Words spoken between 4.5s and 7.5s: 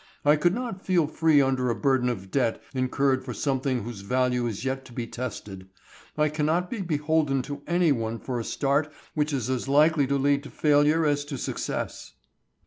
yet to be tested. I cannot be beholden